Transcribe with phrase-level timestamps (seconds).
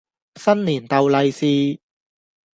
[0.35, 1.79] 新年逗利是